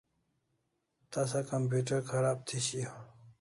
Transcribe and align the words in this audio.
Tasa 1.11 1.39
computer 1.51 1.99
kharab 2.09 2.37
thi 2.47 2.57
shiau 2.67 2.99